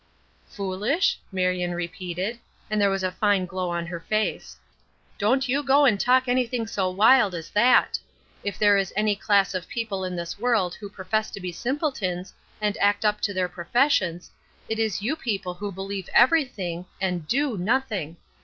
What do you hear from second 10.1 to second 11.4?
this world who profess to